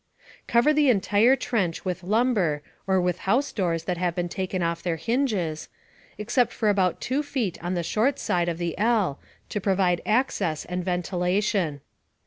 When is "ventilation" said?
10.83-11.81